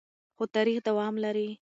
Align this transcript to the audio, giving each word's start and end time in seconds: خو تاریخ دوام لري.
خو 0.35 0.43
تاریخ 0.55 0.77
دوام 0.87 1.13
لري. 1.23 1.47